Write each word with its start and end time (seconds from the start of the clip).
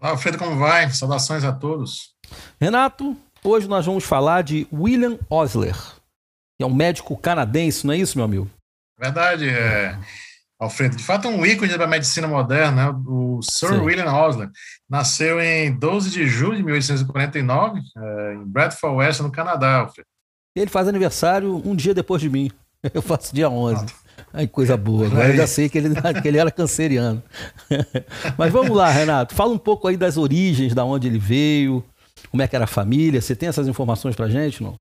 Olá, 0.00 0.10
Alfredo, 0.10 0.38
como 0.38 0.58
vai? 0.58 0.90
Saudações 0.90 1.44
a 1.44 1.52
todos. 1.52 2.16
Renato, 2.60 3.16
hoje 3.44 3.68
nós 3.68 3.86
vamos 3.86 4.02
falar 4.02 4.42
de 4.42 4.66
William 4.72 5.20
Osler, 5.30 5.76
que 6.58 6.64
é 6.64 6.66
um 6.66 6.74
médico 6.74 7.16
canadense, 7.16 7.86
não 7.86 7.94
é 7.94 7.98
isso, 7.98 8.18
meu 8.18 8.24
amigo? 8.24 8.50
Verdade, 8.98 9.48
é. 9.48 9.96
Alfredo, 10.58 10.96
de 10.96 11.04
fato 11.04 11.28
é 11.28 11.30
um 11.30 11.46
ícone 11.46 11.78
da 11.78 11.86
medicina 11.86 12.26
moderna, 12.26 12.92
né? 12.92 12.98
o 13.06 13.40
Sir 13.42 13.68
Sim. 13.68 13.80
William 13.80 14.12
Osler. 14.12 14.50
Nasceu 14.90 15.40
em 15.40 15.72
12 15.72 16.10
de 16.10 16.26
julho 16.26 16.56
de 16.56 16.64
1849, 16.64 17.80
é, 17.96 18.34
em 18.34 18.44
Bradford 18.44 18.96
West, 18.96 19.20
no 19.20 19.30
Canadá, 19.30 19.76
Alfredo. 19.80 20.08
Ele 20.56 20.70
faz 20.70 20.88
aniversário 20.88 21.62
um 21.64 21.76
dia 21.76 21.94
depois 21.94 22.20
de 22.20 22.28
mim. 22.28 22.50
Eu 22.92 23.00
faço 23.00 23.32
dia 23.32 23.48
11. 23.48 23.86
Ai, 24.32 24.48
coisa 24.48 24.76
boa. 24.76 25.06
Agora 25.06 25.30
eu 25.30 25.36
já 25.36 25.46
sei 25.46 25.68
que 25.68 25.78
ele, 25.78 25.90
que 26.20 26.28
ele 26.28 26.38
era 26.38 26.50
canceriano. 26.50 27.22
Mas 28.36 28.52
vamos 28.52 28.76
lá, 28.76 28.90
Renato. 28.90 29.34
Fala 29.34 29.52
um 29.52 29.58
pouco 29.58 29.86
aí 29.86 29.96
das 29.96 30.16
origens, 30.16 30.74
da 30.74 30.84
onde 30.84 31.06
ele 31.06 31.18
veio, 31.18 31.84
como 32.30 32.42
é 32.42 32.48
que 32.48 32.54
era 32.54 32.64
a 32.64 32.68
família. 32.68 33.20
Você 33.20 33.34
tem 33.34 33.48
essas 33.48 33.68
informações 33.68 34.16
pra 34.16 34.28
gente, 34.28 34.62
não? 34.62 34.74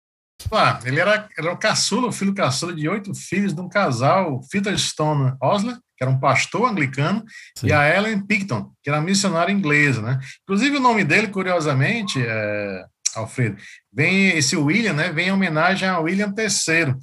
Ah, 0.52 0.80
ele 0.86 1.00
era, 1.00 1.28
era 1.38 1.52
o 1.52 1.58
caçula, 1.58 2.08
o 2.08 2.12
filho 2.12 2.34
caçula 2.34 2.74
de 2.74 2.88
oito 2.88 3.14
filhos 3.14 3.54
de 3.54 3.60
um 3.60 3.68
casal, 3.68 4.42
Stone 4.78 5.34
Osler, 5.42 5.76
que 5.98 6.04
era 6.04 6.12
um 6.12 6.20
pastor 6.20 6.70
anglicano, 6.70 7.24
Sim. 7.58 7.68
e 7.68 7.74
a 7.74 7.90
Ellen 7.96 8.22
Picton, 8.22 8.72
que 8.84 8.90
era 8.90 9.02
missionária 9.02 9.52
inglesa, 9.52 10.02
né? 10.02 10.20
Inclusive 10.44 10.78
o 10.78 10.82
nome 10.82 11.04
dele, 11.04 11.28
curiosamente, 11.28 12.22
é, 12.24 12.86
Alfredo, 13.16 13.58
vem 13.92 14.38
esse 14.38 14.56
William, 14.56 14.94
né? 14.94 15.12
Vem 15.12 15.30
em 15.30 15.32
homenagem 15.32 15.90
a 15.90 16.00
William 16.00 16.34
III. 16.38 16.96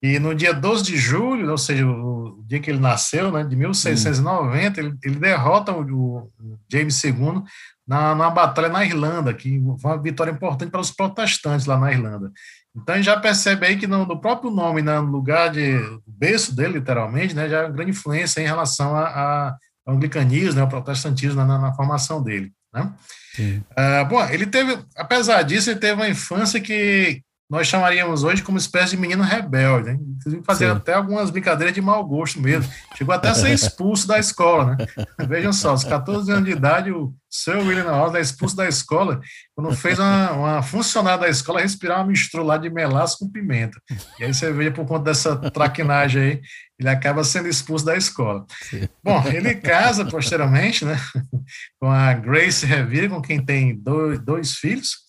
E 0.00 0.18
no 0.18 0.34
dia 0.34 0.54
12 0.54 0.84
de 0.84 0.96
julho, 0.96 1.50
ou 1.50 1.58
seja, 1.58 1.84
o 1.84 2.42
dia 2.46 2.60
que 2.60 2.70
ele 2.70 2.78
nasceu, 2.78 3.32
né, 3.32 3.42
de 3.42 3.56
1690, 3.56 4.80
hum. 4.80 4.84
ele, 4.84 4.96
ele 5.02 5.16
derrota 5.16 5.72
o, 5.72 6.30
o 6.38 6.58
James 6.70 7.02
II 7.02 7.42
na, 7.86 8.14
na 8.14 8.30
batalha 8.30 8.68
na 8.68 8.84
Irlanda, 8.84 9.34
que 9.34 9.60
foi 9.80 9.90
uma 9.90 10.02
vitória 10.02 10.30
importante 10.30 10.70
para 10.70 10.80
os 10.80 10.90
protestantes 10.90 11.66
lá 11.66 11.76
na 11.76 11.90
Irlanda. 11.90 12.30
Então, 12.76 12.94
a 12.94 12.98
gente 12.98 13.06
já 13.06 13.18
percebe 13.18 13.66
aí 13.66 13.76
que 13.76 13.86
no, 13.86 14.06
no 14.06 14.20
próprio 14.20 14.50
nome, 14.50 14.82
né, 14.82 15.00
no 15.00 15.10
lugar 15.10 15.50
de 15.50 15.78
berço 16.06 16.54
dele, 16.54 16.74
literalmente, 16.74 17.34
né, 17.34 17.48
já 17.48 17.58
é 17.58 17.66
uma 17.66 17.72
grande 17.72 17.90
influência 17.90 18.40
em 18.40 18.46
relação 18.46 18.96
a, 18.96 19.06
a, 19.06 19.56
ao 19.86 19.94
anglicanismo, 19.94 20.54
né, 20.54 20.60
ao 20.62 20.68
protestantismo 20.68 21.44
na, 21.44 21.58
na 21.58 21.74
formação 21.74 22.22
dele. 22.22 22.52
Né? 22.72 22.92
Uh, 23.40 24.04
bom, 24.08 24.24
ele 24.28 24.46
teve, 24.46 24.78
apesar 24.96 25.42
disso, 25.42 25.70
ele 25.70 25.80
teve 25.80 25.94
uma 25.94 26.08
infância 26.08 26.60
que 26.60 27.22
nós 27.48 27.66
chamaríamos 27.66 28.24
hoje 28.24 28.42
como 28.42 28.58
espécie 28.58 28.90
de 28.90 28.98
menino 28.98 29.22
rebelde, 29.22 29.88
né? 29.88 29.98
inclusive 30.18 30.42
fazer 30.44 30.70
até 30.70 30.92
algumas 30.92 31.30
brincadeiras 31.30 31.74
de 31.74 31.80
mau 31.80 32.04
gosto 32.04 32.40
mesmo. 32.40 32.70
Chegou 32.94 33.14
até 33.14 33.28
a 33.28 33.34
ser 33.34 33.50
expulso 33.52 34.06
da 34.06 34.18
escola, 34.18 34.76
né? 34.76 34.86
Vejam 35.26 35.52
só, 35.52 35.70
aos 35.70 35.82
14 35.82 36.30
anos 36.30 36.44
de 36.44 36.50
idade, 36.50 36.92
o 36.92 37.14
seu 37.30 37.60
William 37.60 37.90
Rosa 37.90 38.18
é 38.18 38.20
expulso 38.20 38.54
da 38.54 38.68
escola 38.68 39.20
quando 39.54 39.74
fez 39.74 39.98
uma, 39.98 40.32
uma 40.32 40.62
funcionária 40.62 41.20
da 41.20 41.28
escola 41.28 41.60
respirar 41.60 41.98
uma 41.98 42.08
mistura 42.08 42.42
lá 42.44 42.58
de 42.58 42.68
melaço 42.68 43.18
com 43.18 43.30
pimenta. 43.30 43.80
E 44.18 44.24
aí 44.24 44.34
você 44.34 44.52
vê, 44.52 44.70
por 44.70 44.86
conta 44.86 45.04
dessa 45.04 45.36
traquinagem 45.50 46.22
aí, 46.22 46.40
ele 46.78 46.88
acaba 46.88 47.24
sendo 47.24 47.48
expulso 47.48 47.84
da 47.84 47.96
escola. 47.96 48.44
Sim. 48.68 48.88
Bom, 49.02 49.22
ele 49.26 49.54
casa 49.54 50.04
posteriormente, 50.04 50.84
né, 50.84 51.00
com 51.80 51.90
a 51.90 52.12
Grace 52.12 52.66
Revere, 52.66 53.08
com 53.08 53.22
quem 53.22 53.42
tem 53.42 53.74
dois, 53.74 54.18
dois 54.20 54.54
filhos, 54.54 55.07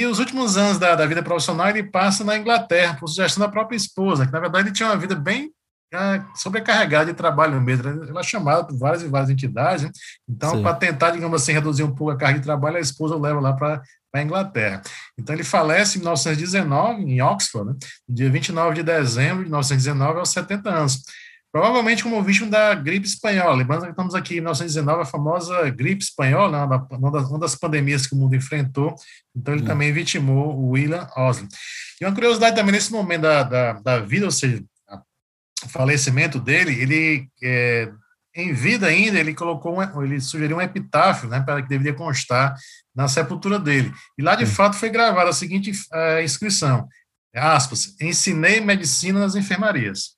e 0.00 0.06
os 0.06 0.18
últimos 0.18 0.56
anos 0.56 0.78
da, 0.78 0.94
da, 0.94 1.06
vida 1.06 1.22
profissional 1.22 1.68
ele 1.68 1.82
passa 1.82 2.24
na 2.24 2.36
Inglaterra, 2.36 2.96
por 2.98 3.08
sugestão 3.08 3.44
da 3.44 3.50
própria 3.50 3.76
esposa, 3.76 4.26
que 4.26 4.32
na 4.32 4.40
verdade 4.40 4.68
ele 4.68 4.74
tinha 4.74 4.88
uma 4.88 4.96
vida 4.96 5.14
bem 5.14 5.50
é, 5.92 6.22
sobrecarregada 6.34 7.06
de 7.06 7.14
trabalho 7.14 7.60
mesmo. 7.60 7.88
Ela 7.88 8.20
é 8.20 8.22
chamada 8.22 8.64
por 8.64 8.76
várias 8.78 9.02
e 9.02 9.08
várias 9.08 9.30
entidades, 9.30 9.84
né? 9.84 9.90
então, 10.28 10.62
para 10.62 10.74
tentar, 10.74 11.10
digamos 11.10 11.42
assim, 11.42 11.52
reduzir 11.52 11.82
um 11.82 11.94
pouco 11.94 12.10
a 12.10 12.16
carga 12.16 12.38
de 12.38 12.44
trabalho, 12.44 12.76
a 12.76 12.80
esposa 12.80 13.14
o 13.14 13.20
leva 13.20 13.40
lá 13.40 13.52
para 13.52 13.82
a 14.14 14.22
Inglaterra. 14.22 14.80
Então, 15.18 15.34
ele 15.34 15.44
falece 15.44 15.98
em 15.98 16.00
1919, 16.00 17.02
em 17.02 17.20
Oxford, 17.20 17.70
né? 17.70 17.76
dia 18.08 18.30
29 18.30 18.76
de 18.76 18.82
dezembro 18.82 19.44
de 19.44 19.50
1919, 19.50 20.18
aos 20.18 20.30
70 20.30 20.70
anos 20.70 21.02
provavelmente 21.52 22.02
como 22.02 22.22
vítima 22.22 22.48
da 22.48 22.74
gripe 22.74 23.06
espanhola. 23.06 23.56
Lembrando 23.56 23.84
que 23.84 23.90
estamos 23.90 24.14
aqui 24.14 24.34
em 24.34 24.40
1919, 24.40 25.02
a 25.02 25.04
famosa 25.04 25.68
gripe 25.68 26.02
espanhola, 26.02 26.66
né, 26.66 26.86
uma 26.90 27.10
das, 27.10 27.28
uma 27.28 27.38
das 27.38 27.54
pandemias 27.54 28.06
que 28.06 28.14
o 28.14 28.18
mundo 28.18 28.34
enfrentou, 28.34 28.94
então 29.36 29.52
ele 29.52 29.62
hum. 29.62 29.66
também 29.66 29.92
vitimou 29.92 30.56
o 30.56 30.70
William 30.70 31.06
Osler. 31.14 31.46
E 32.00 32.06
uma 32.06 32.14
curiosidade 32.14 32.56
também, 32.56 32.72
nesse 32.72 32.90
momento 32.90 33.22
da, 33.22 33.42
da, 33.42 33.72
da 33.74 33.98
vida, 34.00 34.24
ou 34.24 34.32
seja, 34.32 34.64
o 35.62 35.68
falecimento 35.68 36.40
dele, 36.40 36.72
ele, 36.80 37.28
é, 37.42 37.92
em 38.34 38.54
vida 38.54 38.86
ainda, 38.86 39.18
ele 39.18 39.34
colocou, 39.34 39.78
um, 39.78 40.02
ele 40.02 40.20
sugeriu 40.22 40.56
um 40.56 40.60
epitáfio, 40.60 41.28
né, 41.28 41.40
para 41.40 41.60
que 41.62 41.68
deveria 41.68 41.92
constar 41.92 42.56
na 42.96 43.08
sepultura 43.08 43.58
dele. 43.58 43.92
E 44.18 44.22
lá, 44.22 44.34
de 44.34 44.46
fato, 44.46 44.76
foi 44.76 44.88
gravada 44.88 45.28
a 45.28 45.34
seguinte 45.34 45.70
uh, 45.70 46.22
inscrição, 46.24 46.88
aspas, 47.34 47.94
ensinei 48.00 48.60
medicina 48.60 49.20
nas 49.20 49.34
enfermarias. 49.34 50.16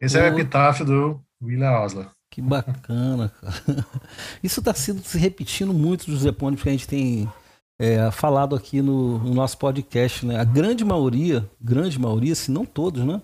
Esse 0.00 0.18
é 0.18 0.22
o 0.22 0.26
epitáfio 0.26 0.84
do 0.84 1.24
William 1.42 1.72
Osler. 1.80 2.08
Que 2.30 2.42
bacana, 2.42 3.28
cara. 3.28 3.86
Isso 4.42 4.60
está 4.60 4.74
sendo 4.74 5.02
se 5.02 5.16
repetindo 5.18 5.72
muito 5.72 6.06
dos 6.06 6.26
epônimos 6.26 6.62
que 6.62 6.68
a 6.68 6.72
gente 6.72 6.88
tem 6.88 7.30
é, 7.78 8.10
falado 8.10 8.56
aqui 8.56 8.82
no, 8.82 9.18
no, 9.18 9.34
nosso 9.34 9.56
podcast, 9.58 10.26
né? 10.26 10.40
A 10.40 10.44
grande 10.44 10.84
maioria, 10.84 11.48
grande 11.60 11.98
maioria, 11.98 12.34
se 12.34 12.50
não 12.50 12.64
todos, 12.64 13.04
né? 13.04 13.22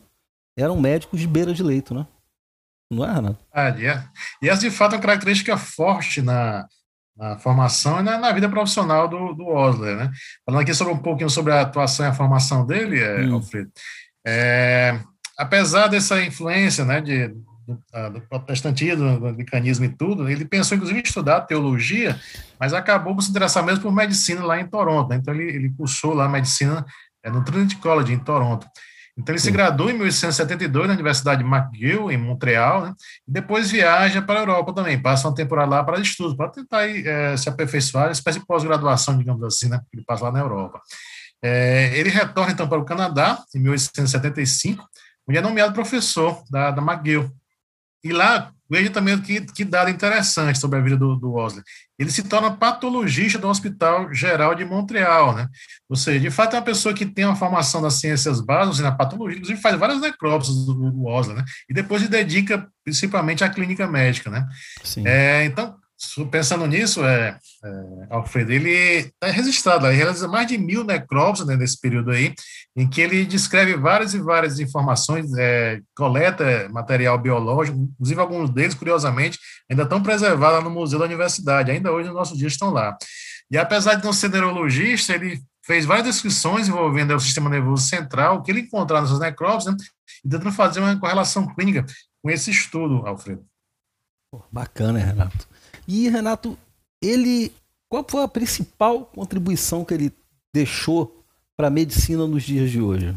Eram 0.56 0.80
médicos 0.80 1.20
de 1.20 1.26
beira 1.26 1.53
de 1.53 1.62
leito, 1.62 1.94
né? 1.94 2.06
Não 2.92 3.04
é, 3.04 3.12
Renato? 3.12 3.38
Ah, 3.53 3.69
é. 3.69 4.04
E 4.42 4.48
essa, 4.48 4.60
de 4.60 4.70
fato, 4.70 4.94
é 4.94 4.97
uma 4.97 5.03
característica 5.03 5.56
forte 5.56 6.20
na, 6.20 6.66
na 7.16 7.38
formação 7.38 8.00
e 8.00 8.03
na, 8.03 8.19
na, 8.19 8.32
vida 8.32 8.48
profissional 8.48 9.09
do, 9.09 9.32
do 9.34 9.47
Osler, 9.47 9.97
né? 9.97 10.10
Falando 10.44 10.62
aqui 10.62 10.75
sobre 10.75 10.92
um 10.92 10.98
pouquinho 10.98 11.30
sobre 11.30 11.53
a 11.53 11.60
atuação 11.60 12.06
e 12.06 12.09
a 12.09 12.14
formação 12.14 12.66
dele, 12.66 13.00
é, 13.00 13.26
hum. 13.26 13.34
Alfredo, 13.34 13.70
é, 14.26 15.00
apesar 15.40 15.86
dessa 15.86 16.22
influência 16.22 16.84
né, 16.84 17.00
de, 17.00 17.28
do, 17.28 18.10
do 18.12 18.20
protestantismo, 18.28 19.18
do 19.18 19.32
mecanismo 19.34 19.86
e 19.86 19.88
tudo, 19.88 20.28
ele 20.28 20.44
pensou 20.44 20.76
inclusive 20.76 21.00
em 21.00 21.02
estudar 21.02 21.40
teologia, 21.42 22.20
mas 22.58 22.74
acabou 22.74 23.14
por 23.14 23.22
se 23.22 23.30
interessar 23.30 23.64
mesmo 23.64 23.82
por 23.82 23.92
medicina 23.92 24.44
lá 24.44 24.60
em 24.60 24.66
Toronto. 24.66 25.08
Né? 25.08 25.16
Então 25.16 25.32
ele, 25.32 25.44
ele 25.44 25.70
cursou 25.70 26.12
lá 26.12 26.28
medicina 26.28 26.84
é, 27.24 27.30
no 27.30 27.42
Trinity 27.42 27.76
College, 27.76 28.12
em 28.12 28.18
Toronto. 28.18 28.66
Então 29.16 29.32
ele 29.32 29.40
Sim. 29.40 29.46
se 29.46 29.52
graduou 29.52 29.88
em 29.88 29.94
1872 29.94 30.86
na 30.86 30.92
Universidade 30.92 31.42
McGill, 31.42 32.10
em 32.10 32.18
Montreal, 32.18 32.82
né? 32.82 32.94
e 33.26 33.32
depois 33.32 33.70
viaja 33.70 34.20
para 34.20 34.40
a 34.40 34.42
Europa 34.42 34.74
também, 34.74 35.00
passa 35.00 35.26
uma 35.26 35.34
temporada 35.34 35.70
lá 35.70 35.82
para 35.82 36.00
estudos, 36.00 36.36
para 36.36 36.50
tentar 36.50 36.86
é, 36.86 37.34
se 37.36 37.48
aperfeiçoar, 37.48 38.06
uma 38.06 38.12
espécie 38.12 38.38
de 38.38 38.46
pós-graduação, 38.46 39.16
digamos 39.16 39.42
assim, 39.42 39.70
né? 39.70 39.80
ele 39.92 40.04
passa 40.04 40.24
lá 40.24 40.32
na 40.32 40.40
Europa. 40.40 40.82
É, 41.42 41.98
ele 41.98 42.10
retorna 42.10 42.52
então 42.52 42.68
para 42.68 42.78
o 42.78 42.84
Canadá, 42.84 43.42
em 43.54 43.60
1875, 43.60 44.86
onde 45.30 45.38
é 45.38 45.41
nomeado 45.41 45.72
professor 45.72 46.42
da, 46.50 46.72
da 46.72 46.82
McGill. 46.82 47.30
E 48.02 48.12
lá, 48.12 48.50
veja 48.68 48.91
também 48.91 49.20
que, 49.20 49.41
que 49.42 49.64
dado 49.64 49.91
interessante 49.91 50.58
sobre 50.58 50.78
a 50.78 50.82
vida 50.82 50.96
do, 50.96 51.14
do 51.14 51.34
Osley. 51.34 51.62
Ele 51.96 52.10
se 52.10 52.24
torna 52.24 52.50
patologista 52.50 53.38
do 53.38 53.46
Hospital 53.46 54.12
Geral 54.12 54.54
de 54.54 54.64
Montreal, 54.64 55.34
né? 55.34 55.48
Ou 55.88 55.94
seja, 55.94 56.18
de 56.18 56.30
fato 56.30 56.56
é 56.56 56.58
uma 56.58 56.64
pessoa 56.64 56.94
que 56.94 57.06
tem 57.06 57.24
uma 57.26 57.36
formação 57.36 57.80
nas 57.80 57.94
ciências 57.94 58.41
básicas 58.41 58.80
na 58.80 58.91
patologia, 58.91 59.36
inclusive 59.36 59.60
faz 59.60 59.78
várias 59.78 60.00
necrópsias 60.00 60.56
do, 60.64 60.74
do 60.74 61.04
Osley, 61.06 61.36
né? 61.36 61.44
E 61.68 61.74
depois 61.74 62.02
se 62.02 62.08
dedica 62.08 62.66
principalmente 62.82 63.44
à 63.44 63.50
clínica 63.50 63.86
médica, 63.86 64.30
né? 64.30 64.48
Sim. 64.82 65.06
É, 65.06 65.44
então, 65.44 65.76
pensando 66.30 66.66
nisso, 66.66 67.04
é, 67.04 67.38
é, 67.62 68.06
Alfredo, 68.10 68.52
ele 68.52 68.70
está 68.70 69.28
registrado, 69.28 69.86
ele 69.86 69.97
realiza 69.97 70.26
mais 70.26 70.47
de 70.47 70.56
mil 70.56 70.82
necrópsias 70.82 71.47
né, 71.47 71.56
nesse 71.56 71.78
período 71.78 72.10
aí, 72.10 72.34
em 72.74 72.88
que 72.88 73.00
ele 73.00 73.24
descreve 73.24 73.76
várias 73.76 74.14
e 74.14 74.18
várias 74.18 74.58
informações, 74.58 75.32
é, 75.36 75.80
coleta 75.94 76.68
material 76.70 77.18
biológico, 77.18 77.78
inclusive 77.78 78.20
alguns 78.20 78.50
deles, 78.50 78.74
curiosamente, 78.74 79.38
ainda 79.70 79.82
estão 79.82 80.02
preservados 80.02 80.64
no 80.64 80.70
Museu 80.70 80.98
da 80.98 81.04
Universidade, 81.04 81.70
ainda 81.70 81.92
hoje, 81.92 82.08
nos 82.08 82.16
nossos 82.16 82.38
dias, 82.38 82.53
estão 82.53 82.70
lá. 82.70 82.96
E 83.50 83.58
apesar 83.58 83.96
de 83.96 84.04
não 84.04 84.12
ser 84.12 84.30
neurologista, 84.30 85.14
ele 85.14 85.42
fez 85.66 85.84
várias 85.84 86.06
descrições 86.06 86.68
envolvendo 86.68 87.14
o 87.14 87.20
sistema 87.20 87.50
nervoso 87.50 87.86
central, 87.86 88.36
o 88.36 88.42
que 88.42 88.50
ele 88.50 88.60
encontrou 88.60 89.00
nessas 89.00 89.18
necrópsias, 89.18 89.74
né, 89.74 89.84
e 90.24 90.28
tentando 90.28 90.53
fazer 90.53 90.80
uma 90.80 90.98
correlação 90.98 91.46
clínica 91.54 91.84
com 92.22 92.30
esse 92.30 92.50
estudo, 92.50 93.06
Alfredo. 93.06 93.44
Bacana, 94.50 94.98
Renato. 94.98 95.49
E, 95.91 96.09
Renato, 96.09 96.57
ele. 97.03 97.53
Qual 97.89 98.07
foi 98.09 98.22
a 98.22 98.28
principal 98.28 99.07
contribuição 99.07 99.84
que 99.84 99.92
ele 99.92 100.13
deixou 100.54 101.25
para 101.57 101.66
a 101.66 101.71
medicina 101.71 102.25
nos 102.28 102.45
dias 102.45 102.71
de 102.71 102.81
hoje? 102.81 103.16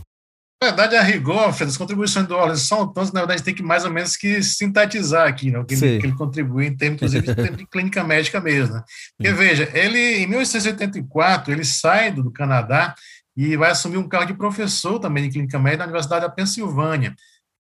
Na 0.60 0.70
verdade, 0.70 0.96
a 0.96 1.04
rigor, 1.04 1.50
as 1.50 1.78
contribuições 1.78 2.25
do 2.25 2.36
Orles 2.36 2.62
são 2.62 2.88
tantas 2.88 3.12
na 3.12 3.20
verdade, 3.20 3.44
tem 3.44 3.54
que 3.54 3.62
mais 3.62 3.86
ou 3.86 3.92
menos 3.92 4.16
que 4.16 4.42
sintetizar 4.42 5.28
aqui, 5.28 5.52
né, 5.52 5.60
o 5.60 5.66
que, 5.66 5.75
ele, 5.75 6.00
que 6.00 6.08
ele 6.08 6.16
contribui 6.16 6.66
em 6.66 6.75
termos, 6.75 6.96
inclusive, 6.96 7.31
em 7.31 7.36
termos 7.36 7.58
de 7.58 7.68
clínica 7.68 8.04
médica 8.04 8.42
mesmo. 8.42 8.75
Né? 8.75 8.84
Porque, 9.18 9.31
veja, 9.34 9.70
ele, 9.74 10.24
em 10.24 10.28
1884, 10.28 11.52
ele 11.52 11.66
sai 11.66 12.12
do 12.12 12.31
Canadá 12.31 12.96
e 13.38 13.56
vai 13.56 13.70
assumir 13.70 13.98
um 13.98 14.08
cargo 14.08 14.31
de 14.31 14.38
professor 14.38 14.98
também 14.98 15.25
de 15.25 15.30
clínica 15.30 15.60
médica 15.60 15.84
na 15.84 15.92
Universidade 15.92 16.25
da 16.25 16.31
Pensilvânia. 16.31 17.14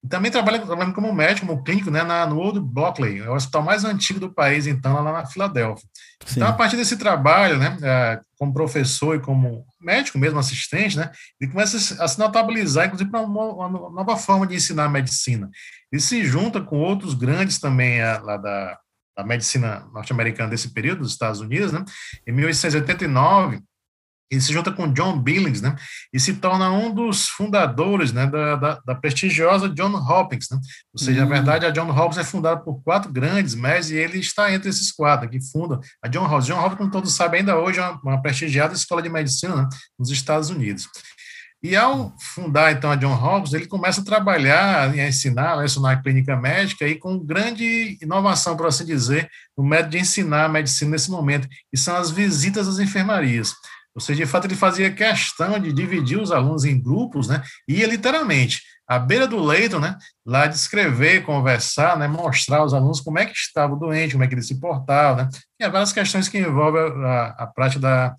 Também 0.09 0.33
trabalha, 0.33 0.59
trabalha 0.59 0.93
como 0.93 1.13
médico, 1.13 1.47
como 1.47 1.63
clínico, 1.63 1.89
né, 1.89 2.03
na, 2.03 2.27
no 2.27 2.37
Old 2.37 2.59
Blockley, 2.59 3.21
é 3.21 3.31
o 3.31 3.35
hospital 3.35 3.63
mais 3.63 3.85
antigo 3.85 4.19
do 4.19 4.33
país, 4.33 4.67
então, 4.67 4.95
lá 4.95 5.13
na 5.13 5.27
Filadélfia. 5.27 5.89
Sim. 6.27 6.41
Então, 6.41 6.49
a 6.49 6.53
partir 6.53 6.77
desse 6.77 6.97
trabalho, 6.97 7.57
né, 7.57 7.77
é, 7.81 8.21
como 8.37 8.53
professor 8.53 9.15
e 9.15 9.21
como 9.21 9.65
médico 9.81 10.19
mesmo, 10.19 10.41
assistente, 10.41 10.97
né, 10.97 11.13
ele 11.41 11.53
começa 11.53 12.03
a 12.03 12.09
se 12.09 12.19
notabilizar, 12.19 12.87
inclusive, 12.87 13.11
para 13.11 13.21
uma, 13.21 13.69
uma, 13.69 13.91
nova 13.91 14.17
forma 14.17 14.45
de 14.45 14.57
ensinar 14.57 14.89
medicina. 14.89 15.49
Ele 15.93 16.03
se 16.03 16.25
junta 16.25 16.61
com 16.61 16.81
outros 16.81 17.15
grandes 17.15 17.61
também 17.61 18.01
é, 18.01 18.19
lá 18.19 18.37
da, 18.37 18.79
da 19.17 19.25
medicina 19.25 19.87
norte-americana 19.93 20.51
desse 20.51 20.75
período, 20.75 21.03
dos 21.03 21.13
Estados 21.13 21.41
Unidos, 21.41 21.73
né, 21.73 21.85
em 22.27 22.33
1889, 22.33 23.63
ele 24.33 24.41
se 24.41 24.53
junta 24.53 24.73
com 24.73 24.93
John 24.93 25.19
Billings, 25.19 25.61
né, 25.61 25.77
e 26.13 26.19
se 26.19 26.35
torna 26.35 26.71
um 26.71 26.93
dos 26.93 27.29
fundadores, 27.29 28.13
né, 28.13 28.27
da, 28.27 28.57
da, 28.57 28.81
da 28.85 28.95
prestigiosa 28.95 29.69
John 29.69 29.95
Hopkins, 29.95 30.49
né, 30.51 30.59
ou 30.93 30.99
seja, 30.99 31.23
uhum. 31.23 31.29
na 31.29 31.35
verdade, 31.35 31.67
a 31.67 31.71
John 31.71 31.91
Hopkins 31.91 32.19
é 32.19 32.25
fundada 32.25 32.61
por 32.61 32.83
quatro 32.83 33.13
grandes 33.13 33.55
médicos 33.55 33.91
e 33.91 33.97
ele 33.97 34.19
está 34.19 34.53
entre 34.53 34.71
esses 34.71 34.91
quatro 34.91 35.29
que 35.29 35.41
fundam 35.41 35.81
a 36.03 36.09
John 36.09 36.25
Hopkins. 36.25 36.47
John 36.47 36.59
Hopkins, 36.59 36.79
como 36.79 36.91
todos 36.91 37.15
sabem, 37.15 37.41
ainda 37.41 37.59
hoje 37.59 37.79
é 37.79 37.83
uma, 37.83 38.01
uma 38.03 38.23
prestigiada 38.23 38.75
escola 38.75 39.03
de 39.03 39.09
medicina 39.09 39.55
né, 39.55 39.69
nos 39.99 40.11
Estados 40.11 40.49
Unidos. 40.51 40.89
E 41.63 41.77
ao 41.77 42.13
fundar, 42.19 42.73
então, 42.73 42.91
a 42.91 42.97
John 42.97 43.15
Hopkins, 43.15 43.53
ele 43.53 43.67
começa 43.67 44.01
a 44.01 44.05
trabalhar, 44.05 44.91
a 44.91 45.09
ensinar, 45.09 45.61
a 45.61 45.65
ensinar 45.65 45.93
a 45.93 46.03
clínica 46.03 46.37
médica 46.37 46.89
e 46.89 46.97
com 46.97 47.17
grande 47.17 47.97
inovação, 48.03 48.57
por 48.57 48.67
assim 48.67 48.85
dizer, 48.85 49.31
no 49.57 49.63
método 49.63 49.91
de 49.91 49.99
ensinar 49.99 50.47
a 50.47 50.49
medicina 50.49 50.91
nesse 50.91 51.09
momento, 51.09 51.49
que 51.71 51.77
são 51.77 51.95
as 51.95 52.11
visitas 52.11 52.67
às 52.67 52.81
enfermarias. 52.81 53.55
Ou 53.95 54.01
seja, 54.01 54.25
de 54.25 54.31
fato, 54.31 54.47
ele 54.47 54.55
fazia 54.55 54.91
questão 54.91 55.59
de 55.59 55.73
dividir 55.73 56.19
os 56.19 56.33
alunos 56.33 56.65
em 56.65 56.81
grupos, 56.81 57.29
né? 57.29 57.43
Ia 57.69 57.87
literalmente 57.87 58.63
à 58.89 58.99
beira 58.99 59.27
do 59.27 59.43
leito, 59.43 59.79
né? 59.79 59.97
Lá 60.25 60.47
descrever, 60.47 61.25
conversar, 61.25 61.99
né? 61.99 62.09
Mostrar 62.09 62.59
aos 62.59 62.73
alunos 62.73 63.01
como 63.01 63.19
é 63.19 63.27
que 63.27 63.37
estava 63.37 63.75
o 63.75 63.79
doente, 63.79 64.13
como 64.13 64.25
é 64.25 64.27
que 64.27 64.35
ele 64.35 64.43
se 64.43 64.59
portava, 64.59 65.25
né? 65.25 65.29
E 65.61 65.69
várias 65.69 65.93
questões 65.93 66.29
que 66.29 66.39
envolvem 66.39 66.83
a, 67.05 67.27
a 67.39 67.47
prática 67.47 67.81
da, 67.81 68.17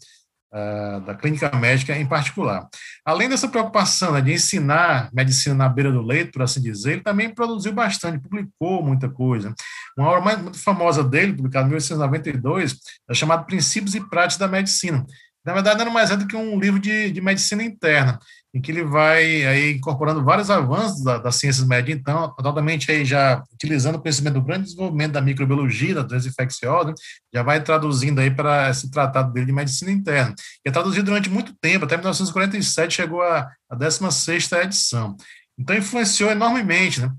a, 0.54 1.00
da 1.00 1.16
clínica 1.16 1.52
médica 1.56 1.98
em 1.98 2.06
particular. 2.06 2.68
Além 3.04 3.28
dessa 3.28 3.48
preocupação 3.48 4.12
né, 4.14 4.22
de 4.22 4.34
ensinar 4.34 5.10
medicina 5.12 5.56
na 5.56 5.68
beira 5.68 5.92
do 5.92 6.02
leito, 6.02 6.32
por 6.32 6.44
assim 6.44 6.62
dizer, 6.62 6.94
ele 6.94 7.02
também 7.02 7.34
produziu 7.34 7.74
bastante, 7.74 8.20
publicou 8.20 8.84
muita 8.84 9.10
coisa. 9.10 9.54
Uma 9.98 10.10
obra 10.10 10.38
muito 10.38 10.60
famosa 10.60 11.04
dele, 11.04 11.34
publicada 11.34 11.66
em 11.66 11.70
1892, 11.70 12.78
é 13.10 13.14
chamada 13.16 13.44
Princípios 13.44 13.96
e 13.96 14.02
Práticas 14.02 14.38
da 14.38 14.48
Medicina, 14.48 15.04
na 15.46 15.54
verdade, 15.54 15.80
nada 15.80 15.92
mais 15.92 16.10
é 16.10 16.18
do 16.18 16.26
que 16.26 16.36
um 16.36 16.60
livro 16.60 16.80
de, 16.80 17.12
de 17.12 17.20
medicina 17.22 17.64
interna, 17.64 18.18
em 18.54 18.62
que 18.62 18.72
ele 18.72 18.84
vai 18.84 19.46
aí 19.46 19.72
incorporando 19.74 20.24
vários 20.24 20.50
avanços 20.50 21.04
da, 21.04 21.18
das 21.18 21.36
ciências 21.36 21.68
médicas, 21.68 22.00
então, 22.00 22.34
totalmente 22.36 22.92
aí 22.92 23.04
já 23.04 23.44
utilizando 23.54 23.96
o 23.96 24.00
conhecimento 24.00 24.36
do 24.36 24.42
grande 24.44 24.66
desenvolvimento 24.66 25.12
da 25.14 25.22
microbiologia, 25.22 25.96
da 25.96 26.02
doença 26.04 26.30
infecciosa, 26.30 26.94
já 27.34 27.44
vai 27.44 27.62
traduzindo 27.62 28.20
aí 28.20 28.32
para 28.32 28.70
esse 28.70 28.90
tratado 28.90 29.34
dele 29.34 29.48
de 29.48 29.52
medicina 29.52 29.92
interna, 29.92 30.34
que 30.36 30.70
é 30.70 30.72
traduzido 30.72 31.06
durante 31.06 31.30
muito 31.30 31.54
tempo, 31.60 31.86
até 31.86 31.98
1947 31.98 32.96
chegou 32.96 33.22
a, 33.22 33.50
a 33.70 33.76
16ª 33.76 34.64
edição. 34.64 35.18
Então, 35.58 35.76
influenciou 35.76 36.32
enormemente, 36.32 37.02
né? 37.02 37.12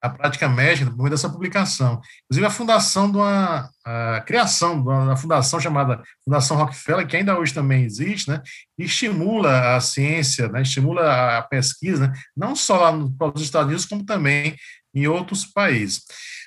A 0.00 0.08
prática 0.08 0.48
médica 0.48 0.90
por 0.90 0.98
meio 0.98 1.10
dessa 1.10 1.28
publicação. 1.28 2.00
Inclusive, 2.24 2.46
a 2.46 2.50
fundação 2.50 3.10
de 3.10 3.18
uma 3.18 3.68
a 3.84 4.20
criação 4.20 4.82
de 4.82 4.88
uma 4.88 5.16
fundação 5.16 5.58
chamada 5.58 6.02
Fundação 6.22 6.58
Rockefeller, 6.58 7.06
que 7.06 7.16
ainda 7.16 7.38
hoje 7.38 7.54
também 7.54 7.84
existe, 7.84 8.28
né, 8.28 8.42
estimula 8.78 9.76
a 9.76 9.80
ciência, 9.80 10.46
né, 10.48 10.60
estimula 10.60 11.38
a 11.38 11.42
pesquisa, 11.42 12.08
né, 12.08 12.12
não 12.36 12.54
só 12.54 12.76
lá 12.76 12.92
nos 12.92 13.40
Estados 13.40 13.68
Unidos, 13.68 13.86
como 13.86 14.04
também 14.04 14.54
em 14.94 15.06
outros 15.06 15.46
países. 15.46 16.02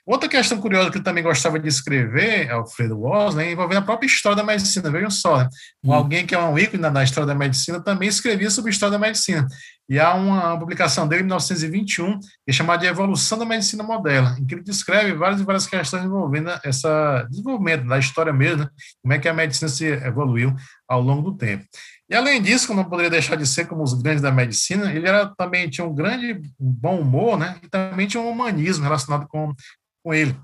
Outra 0.06 0.28
questão 0.28 0.60
curiosa 0.60 0.90
que 0.90 0.98
eu 0.98 1.04
também 1.04 1.24
gostava 1.24 1.60
de 1.60 1.68
escrever, 1.68 2.50
Alfredo 2.50 3.00
Woz, 3.00 3.36
né, 3.36 3.52
envolvendo 3.52 3.78
a 3.78 3.84
própria 3.84 4.08
história 4.08 4.36
da 4.36 4.44
medicina. 4.44 4.90
Vejam 4.90 5.12
só, 5.12 5.38
né? 5.38 5.50
Hum. 5.84 5.94
alguém 5.94 6.26
que 6.26 6.34
é 6.34 6.40
um 6.40 6.58
ícone 6.58 6.82
na 6.82 7.04
história 7.04 7.28
da 7.28 7.36
medicina 7.36 7.80
também 7.80 8.10
escrevia 8.10 8.50
sobre 8.50 8.72
a 8.72 8.74
história 8.74 8.92
da 8.92 9.00
medicina. 9.00 9.48
E 9.88 10.00
há 10.00 10.14
uma, 10.14 10.48
uma 10.48 10.60
publicação 10.60 11.08
dele 11.08 11.22
em 11.22 11.26
1921, 11.26 12.20
que 12.20 12.28
é 12.48 12.54
chamada 12.54 12.82
de 12.82 12.88
Evolução 12.88 13.38
da 13.38 13.46
Medicina 13.46 13.84
Moderna, 13.84 14.38
em 14.40 14.46
que 14.46 14.56
ele 14.56 14.64
descreve 14.64 15.14
várias 15.14 15.42
e 15.42 15.44
várias 15.44 15.68
questões 15.68 16.06
envolvendo 16.06 16.50
esse 16.64 16.88
desenvolvimento 17.30 17.86
da 17.86 18.00
história 18.00 18.32
mesmo, 18.32 18.64
né? 18.64 18.70
como 19.02 19.14
é 19.14 19.20
que 19.20 19.28
a 19.28 19.34
medicina 19.34 19.70
se 19.70 19.86
evoluiu 19.86 20.56
ao 20.88 21.02
longo 21.02 21.32
do 21.32 21.38
tempo. 21.38 21.66
E 22.10 22.16
além 22.16 22.42
disso, 22.42 22.68
como 22.68 22.82
não 22.82 22.90
poderia 22.90 23.10
deixar 23.10 23.38
de 23.38 23.46
ser 23.46 23.68
como 23.68 23.84
os 23.84 23.94
grandes 23.94 24.22
da 24.22 24.32
medicina, 24.32 24.92
ele 24.92 25.08
era, 25.08 25.28
também 25.28 25.70
tinha 25.70 25.88
um 25.88 25.96
grande 25.96 26.42
bom 26.60 27.00
humor, 27.00 27.38
né? 27.38 27.58
E 27.64 27.70
também 27.70 28.06
tinha 28.06 28.22
um 28.22 28.30
humanismo 28.30 28.84
relacionado 28.84 29.26
com, 29.30 29.54
com 30.04 30.14
ele. 30.14 30.36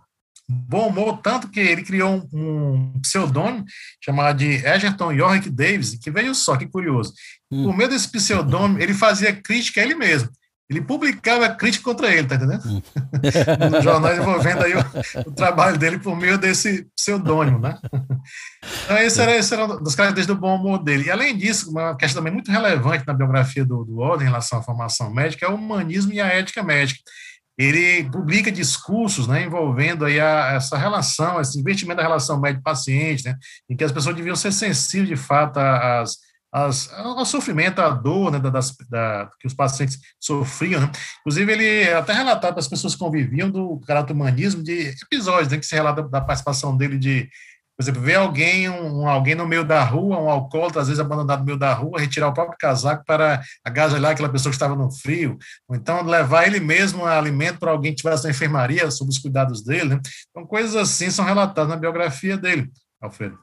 Bom 0.50 0.88
humor, 0.88 1.19
tanto 1.21 1.50
que 1.50 1.59
ele 1.59 1.83
criou 1.83 2.25
um, 2.31 2.94
um 2.94 3.00
pseudônimo 3.01 3.65
chamado 4.01 4.38
de 4.38 4.65
Egerton 4.65 5.12
Yorick 5.12 5.50
Davis, 5.50 5.98
que 6.01 6.09
veio 6.09 6.33
só, 6.33 6.56
que 6.56 6.65
curioso. 6.65 7.13
Hum. 7.51 7.65
Por 7.65 7.75
meio 7.75 7.89
desse 7.89 8.09
pseudônimo, 8.09 8.80
ele 8.80 8.94
fazia 8.94 9.33
crítica 9.33 9.81
a 9.81 9.83
ele 9.83 9.95
mesmo. 9.95 10.30
Ele 10.69 10.81
publicava 10.81 11.50
crítica 11.50 11.83
contra 11.83 12.13
ele, 12.13 12.27
tá 12.27 12.36
entendendo? 12.36 12.62
Hum. 12.65 12.81
Nos 13.71 13.83
jornais 13.83 14.18
envolvendo 14.18 14.63
aí 14.63 14.74
o, 14.74 15.30
o, 15.30 15.31
trabalho 15.31 15.77
dele 15.77 16.00
por 16.00 16.15
meio 16.15 16.38
desse 16.38 16.88
pseudônimo, 16.95 17.59
né? 17.59 17.77
Então, 18.86 18.98
esse 18.98 19.21
era, 19.21 19.36
esse 19.36 19.54
era 19.54 19.65
um 19.65 19.83
dos 19.83 19.95
características 19.95 20.36
do 20.36 20.42
bom 20.42 20.56
humor 20.56 20.81
dele. 20.81 21.06
E, 21.06 21.12
além 21.12 21.38
disso, 21.38 21.71
uma 21.71 21.95
questão 21.95 22.21
também 22.21 22.33
muito 22.33 22.51
relevante 22.51 23.06
na 23.06 23.13
biografia 23.13 23.65
do, 23.65 23.83
do 23.83 24.00
Oden 24.00 24.27
em 24.27 24.30
relação 24.30 24.59
à 24.59 24.63
formação 24.63 25.13
médica 25.13 25.45
é 25.45 25.50
o 25.50 25.56
humanismo 25.56 26.13
e 26.13 26.21
a 26.21 26.27
ética 26.27 26.63
médica 26.63 27.01
ele 27.57 28.09
publica 28.12 28.51
discursos 28.51 29.27
né, 29.27 29.44
envolvendo 29.44 30.06
aí 30.06 30.19
a, 30.19 30.54
essa 30.54 30.77
relação, 30.77 31.42
esse 31.42 31.59
investimento 31.59 31.98
da 31.98 32.04
relação 32.04 32.39
médico-paciente, 32.39 33.25
né, 33.25 33.36
em 33.69 33.75
que 33.75 33.83
as 33.83 33.92
pessoas 33.92 34.15
deviam 34.15 34.36
ser 34.36 34.51
sensíveis, 34.51 35.09
de 35.09 35.15
fato, 35.15 35.57
às, 35.57 36.18
às, 36.54 36.94
ao 36.94 37.25
sofrimento, 37.25 37.80
à 37.80 37.89
dor 37.89 38.31
né, 38.31 38.39
das, 38.39 38.75
da, 38.89 39.30
que 39.39 39.48
os 39.48 39.56
pacientes 39.56 39.98
sofriam. 40.19 40.81
Né. 40.81 40.92
Inclusive, 41.21 41.51
ele 41.51 41.94
até 41.94 42.13
relatava 42.13 42.54
para 42.54 42.59
as 42.59 42.68
pessoas 42.68 42.94
que 42.94 43.00
conviviam 43.00 43.50
do 43.50 43.80
caráter 43.88 44.13
humanismo 44.13 44.62
de 44.62 44.94
episódios 45.04 45.51
né, 45.51 45.57
que 45.57 45.65
se 45.65 45.74
relata 45.74 46.04
da 46.04 46.21
participação 46.21 46.77
dele 46.77 47.00
de 47.00 47.27
por 47.78 47.84
exemplo, 47.84 48.02
ver 48.02 48.16
alguém, 48.16 48.68
um, 48.68 49.08
alguém 49.08 49.36
no 49.36 49.48
meio 49.48 49.64
da 49.64 49.84
rua, 49.84 50.19
um 50.19 50.31
alcoólatra, 50.31 50.81
às 50.81 50.88
vezes 50.88 51.00
abandonado 51.00 51.42
no 51.42 51.46
meio 51.46 51.60
da 51.60 51.72
rua, 51.76 52.00
retirar 52.00 52.28
o 52.28 52.34
próprio 52.34 52.57
casaco 52.57 53.06
para 53.06 53.44
agasalhar 53.64 54.14
aquela 54.14 54.30
pessoa 54.30 54.50
que 54.50 54.56
estava 54.56 54.76
no 54.76 54.90
frio, 54.90 55.38
ou 55.68 55.76
então 55.76 56.02
levar 56.02 56.48
ele 56.48 56.60
mesmo 56.60 57.06
alimento 57.06 57.60
para 57.60 57.69
alguém 57.69 57.92
que 57.92 58.00
estivesse 58.00 58.24
na 58.24 58.31
enfermaria, 58.31 58.90
sob 58.90 59.12
os 59.12 59.19
cuidados 59.19 59.64
dele. 59.64 59.90
Né? 59.90 60.02
Então, 60.31 60.44
coisas 60.48 60.76
assim 60.76 61.12
são 61.12 61.24
relatadas 61.24 61.69
na 61.69 61.76
biografia 61.76 62.36
dele, 62.36 62.68
Alfredo. 63.00 63.38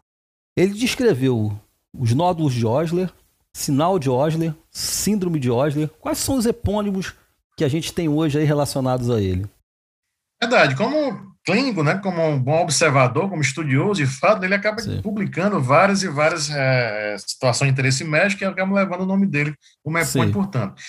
Ele 0.57 0.75
descreveu 0.75 1.57
os 1.97 2.13
nódulos 2.13 2.55
de 2.55 2.67
Osler, 2.67 3.13
sinal 3.53 4.01
de 4.01 4.11
Osler, 4.11 4.53
síndrome 4.69 5.39
de 5.39 5.49
Osler. 5.49 5.89
Quais 6.01 6.19
são 6.19 6.35
os 6.35 6.45
epônimos 6.45 7.15
que 7.57 7.65
a 7.65 7.69
gente 7.69 7.93
tem 7.93 8.09
hoje 8.09 8.37
aí 8.37 8.45
relacionados 8.45 9.11
a 9.11 9.21
ele? 9.21 9.47
Verdade. 10.43 10.75
Como 10.75 11.34
clínico, 11.45 11.83
né, 11.83 11.99
como 11.99 12.27
um 12.27 12.39
bom 12.39 12.63
observador, 12.63 13.29
como 13.29 13.43
estudioso, 13.43 14.03
de 14.03 14.07
fato, 14.07 14.43
ele 14.45 14.55
acaba 14.55 14.81
Sim. 14.81 15.03
publicando 15.03 15.61
várias 15.61 16.03
e 16.03 16.09
várias 16.09 16.51
é, 16.51 17.17
situações 17.19 17.69
de 17.69 17.73
interesse 17.73 18.03
médico 18.03 18.43
e 18.43 18.47
acaba 18.47 18.75
levando 18.75 19.03
o 19.03 19.07
nome 19.07 19.27
dele 19.27 19.55
como 19.83 19.99
é 19.99 20.05
muito 20.05 20.31
importante. 20.31 20.83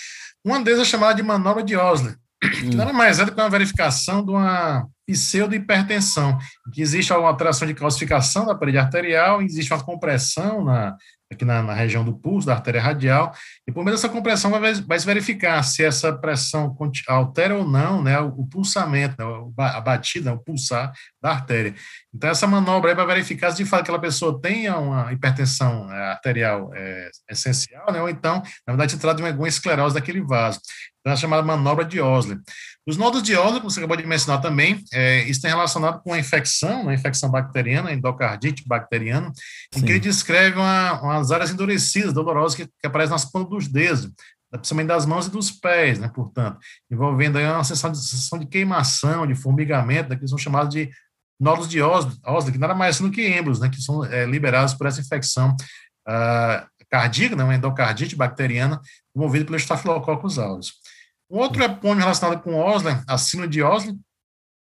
Uma 0.44 0.62
delas 0.62 0.80
é 0.80 0.84
chamada 0.84 1.14
de 1.14 1.22
manobra 1.22 1.62
de 1.62 1.76
Osler, 1.76 2.16
hum. 2.42 2.48
que 2.70 2.76
nada 2.76 2.92
mais 2.92 3.18
é 3.18 3.24
do 3.24 3.32
que 3.32 3.40
uma 3.40 3.50
verificação 3.50 4.24
de 4.24 4.30
uma 4.30 4.86
pseudo-hipertensão, 5.06 6.38
que 6.72 6.82
existe 6.82 7.12
uma 7.12 7.28
alteração 7.28 7.68
de 7.68 7.74
calcificação 7.74 8.44
da 8.44 8.54
parede 8.54 8.78
arterial, 8.78 9.40
existe 9.40 9.72
uma 9.72 9.82
compressão 9.82 10.64
na, 10.64 10.96
aqui 11.32 11.44
na, 11.44 11.62
na, 11.62 11.74
região 11.74 12.04
do 12.04 12.16
pulso, 12.16 12.46
da 12.46 12.54
artéria 12.54 12.80
radial, 12.80 13.32
e 13.66 13.72
por 13.72 13.84
meio 13.84 13.96
dessa 13.96 14.08
compressão 14.08 14.50
vai, 14.50 14.74
vai 14.74 14.98
se 14.98 15.06
verificar 15.06 15.62
se 15.62 15.84
essa 15.84 16.12
pressão 16.12 16.76
altera 17.08 17.56
ou 17.56 17.68
não 17.68 18.02
né, 18.02 18.18
o, 18.20 18.28
o 18.28 18.46
pulsamento, 18.48 19.16
né, 19.18 19.24
a 19.58 19.80
batida, 19.80 20.32
o 20.32 20.38
pulsar 20.38 20.92
da 21.20 21.30
artéria. 21.30 21.74
Então, 22.14 22.30
essa 22.30 22.46
manobra 22.46 22.90
aí 22.90 22.96
vai 22.96 23.06
verificar 23.06 23.50
se 23.50 23.56
de 23.56 23.64
fato 23.64 23.82
aquela 23.82 23.98
pessoa 23.98 24.40
tenha 24.40 24.78
uma 24.78 25.12
hipertensão 25.12 25.92
é, 25.92 26.10
arterial 26.12 26.70
é, 26.74 27.10
essencial, 27.30 27.92
né, 27.92 28.00
ou 28.00 28.08
então, 28.08 28.42
na 28.66 28.72
verdade, 28.72 28.92
se 28.92 28.98
trata 28.98 29.22
de 29.22 29.28
uma 29.28 29.48
esclerose 29.48 29.94
daquele 29.94 30.20
vaso. 30.20 30.60
É 31.06 31.14
chamada 31.14 31.42
manobra 31.42 31.84
de 31.84 32.00
Osler. 32.00 32.40
Os 32.84 32.96
nódulos 32.96 33.22
de 33.22 33.36
Osler, 33.36 33.60
como 33.60 33.70
você 33.70 33.78
acabou 33.78 33.96
de 33.96 34.04
mencionar 34.04 34.42
também, 34.42 34.84
é, 34.92 35.22
isso 35.24 35.40
tem 35.40 35.50
relacionado 35.50 36.02
com 36.02 36.12
a 36.12 36.18
infecção, 36.18 36.82
uma 36.82 36.94
infecção 36.94 37.30
bacteriana, 37.30 37.92
endocardite 37.92 38.64
bacteriana, 38.66 39.32
em 39.76 39.82
que 39.82 39.90
ele 39.92 40.00
descreve 40.00 40.56
uma, 40.56 41.00
umas 41.00 41.30
áreas 41.30 41.50
endurecidas, 41.50 42.12
dolorosas, 42.12 42.56
que, 42.56 42.66
que 42.66 42.86
aparecem 42.86 43.12
nas 43.12 43.24
pontas 43.24 43.50
dos 43.50 43.68
dedos. 43.68 44.10
principalmente 44.50 44.88
das 44.88 45.06
mãos 45.06 45.26
e 45.26 45.30
dos 45.30 45.50
pés, 45.50 46.00
né, 46.00 46.10
portanto, 46.12 46.58
envolvendo 46.90 47.38
aí 47.38 47.44
uma 47.44 47.62
sensação 47.62 47.92
de, 47.92 47.98
sensação 47.98 48.38
de 48.38 48.46
queimação, 48.46 49.26
de 49.28 49.34
formigamento, 49.36 50.10
né, 50.10 50.16
que 50.16 50.26
são 50.26 50.38
chamados 50.38 50.70
de 50.74 50.90
nódulos 51.38 51.68
de 51.68 51.80
Osler, 51.80 52.52
que 52.52 52.58
nada 52.58 52.74
mais 52.74 52.96
são 52.96 53.08
do 53.08 53.12
que 53.12 53.22
êmbolos, 53.22 53.60
né, 53.60 53.68
que 53.68 53.80
são 53.80 54.04
é, 54.04 54.24
liberados 54.26 54.74
por 54.74 54.86
essa 54.86 55.00
infecção 55.00 55.54
uh, 56.08 56.66
cardíaca, 56.90 57.36
né, 57.36 57.44
uma 57.44 57.54
endocardite 57.54 58.16
bacteriana, 58.16 58.80
promovida 59.12 59.44
pelo 59.44 59.56
Staphylococcus 59.56 60.38
aureus. 60.38 60.72
Um 61.30 61.38
outro 61.38 61.62
epônimo 61.62 62.00
relacionado 62.00 62.40
com 62.40 62.54
Osler, 62.54 63.02
a 63.06 63.18
síndrome 63.18 63.52
de 63.52 63.62
Osler, 63.62 63.94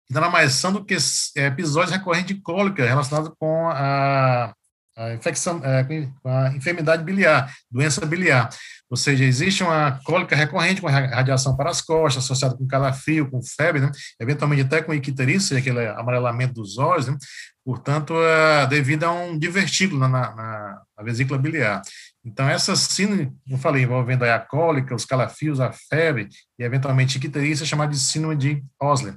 que 0.07 0.15
nada 0.15 0.29
mais 0.29 0.53
são 0.53 0.73
do 0.73 0.85
que 0.85 0.97
é, 1.37 1.47
episódios 1.47 1.91
recorrentes 1.91 2.37
de 2.37 2.43
cólica 2.43 2.87
relacionados 2.87 3.33
com 3.39 3.69
a, 3.69 4.55
a 4.97 5.15
infecção, 5.15 5.61
é, 5.65 5.85
com 6.23 6.29
a 6.29 6.55
enfermidade 6.55 7.03
biliar, 7.03 7.53
doença 7.71 8.05
biliar. 8.07 8.49
Ou 8.93 8.97
seja, 8.99 9.25
existe 9.25 9.63
uma 9.63 9.99
cólica 10.05 10.37
recorrente 10.37 10.83
com 10.83 10.87
radiação 10.87 11.57
para 11.57 11.71
as 11.71 11.81
costas, 11.81 12.23
associada 12.23 12.55
com 12.55 12.67
calafrio, 12.67 13.31
com 13.31 13.43
febre, 13.43 13.81
né? 13.81 13.91
eventualmente 14.21 14.61
até 14.61 14.83
com 14.83 14.93
icterícia, 14.93 15.57
aquele 15.57 15.87
amarelamento 15.87 16.53
dos 16.53 16.77
olhos, 16.77 17.09
né? 17.09 17.17
portanto, 17.65 18.13
é 18.23 18.67
devido 18.67 19.05
a 19.05 19.13
um 19.13 19.39
divertículo 19.39 19.99
na, 19.99 20.09
na, 20.09 20.83
na 20.95 21.03
vesícula 21.03 21.39
biliar. 21.39 21.81
Então, 22.23 22.47
essa 22.47 22.77
síndrome, 22.77 23.33
como 23.47 23.57
falei, 23.57 23.85
envolvendo 23.85 24.25
a 24.25 24.39
cólica, 24.39 24.95
os 24.95 25.07
calafios, 25.07 25.59
a 25.59 25.73
febre 25.73 26.29
e, 26.59 26.63
eventualmente, 26.63 27.17
icterícia, 27.17 27.65
é 27.65 27.67
chamada 27.67 27.93
de 27.93 27.99
síndrome 27.99 28.37
de 28.37 28.63
Osler. 28.79 29.17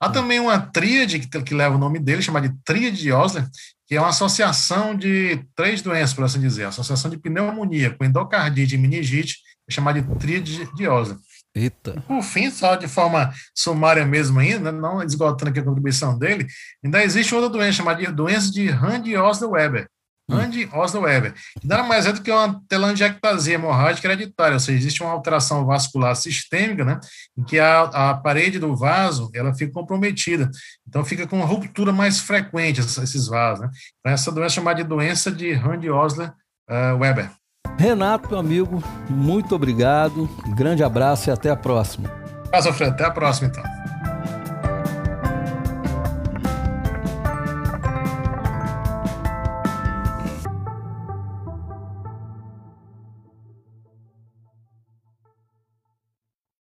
Há 0.00 0.08
também 0.08 0.40
uma 0.40 0.58
tríade 0.58 1.18
que, 1.18 1.42
que 1.42 1.54
leva 1.54 1.76
o 1.76 1.78
nome 1.78 1.98
dele, 1.98 2.22
chamada 2.22 2.48
de 2.48 2.54
tríade 2.64 2.96
de 2.96 3.12
Osler, 3.12 3.46
que 3.86 3.96
é 3.96 4.00
uma 4.00 4.08
associação 4.08 4.96
de 4.96 5.44
três 5.54 5.82
doenças, 5.82 6.14
por 6.14 6.24
assim 6.24 6.40
dizer. 6.40 6.64
A 6.64 6.68
associação 6.68 7.10
de 7.10 7.18
pneumonia 7.18 7.90
com 7.90 8.04
endocardite 8.04 8.74
e 8.74 8.78
meningite, 8.78 9.36
é 9.68 9.72
chamada 9.72 10.00
de 10.00 10.14
tríade 10.16 10.68
de 10.74 10.88
Osler. 10.88 11.18
Eita. 11.54 12.00
Por 12.06 12.22
fim, 12.22 12.50
só 12.50 12.76
de 12.76 12.86
forma 12.88 13.32
sumária 13.54 14.06
mesmo 14.06 14.38
ainda, 14.38 14.70
não 14.72 15.02
esgotando 15.02 15.50
aqui 15.50 15.60
a 15.60 15.64
contribuição 15.64 16.16
dele, 16.16 16.46
ainda 16.82 17.02
existe 17.02 17.34
outra 17.34 17.50
doença 17.50 17.72
chamada 17.72 18.00
de 18.00 18.10
doença 18.12 18.50
de 18.50 18.70
Rand-Osler-Weber, 18.70 19.88
Andy 20.36 20.68
Oslo 20.72 21.02
Weber, 21.02 21.34
que 21.60 21.66
nada 21.66 21.82
mais 21.82 22.06
é 22.06 22.12
do 22.12 22.22
que 22.22 22.30
uma 22.30 22.60
telangiectasia 22.68 23.54
hemorrágica 23.54 24.08
hereditária, 24.08 24.54
ou 24.54 24.60
seja, 24.60 24.78
existe 24.78 25.02
uma 25.02 25.12
alteração 25.12 25.64
vascular 25.66 26.14
sistêmica, 26.16 26.84
né, 26.84 27.00
em 27.36 27.44
que 27.44 27.58
a, 27.58 27.82
a 27.82 28.14
parede 28.14 28.58
do 28.58 28.76
vaso, 28.76 29.30
ela 29.34 29.54
fica 29.54 29.72
comprometida, 29.72 30.50
então 30.86 31.04
fica 31.04 31.26
com 31.26 31.36
uma 31.36 31.46
ruptura 31.46 31.92
mais 31.92 32.20
frequente 32.20 32.80
esses 32.80 33.26
vasos, 33.26 33.64
né, 33.64 33.70
então 33.98 34.12
essa 34.12 34.30
doença 34.30 34.54
é 34.54 34.56
chamada 34.56 34.82
de 34.82 34.88
doença 34.88 35.30
de 35.30 35.52
Randy 35.52 35.90
Osler 35.90 36.32
uh, 36.68 36.96
Weber. 36.98 37.30
Renato, 37.78 38.28
meu 38.28 38.38
amigo, 38.38 38.82
muito 39.08 39.54
obrigado, 39.54 40.28
grande 40.54 40.82
abraço 40.84 41.30
e 41.30 41.32
até 41.32 41.50
a 41.50 41.56
próxima. 41.56 42.10
Até 42.52 43.04
a 43.04 43.10
próxima, 43.10 43.48
então. 43.48 43.89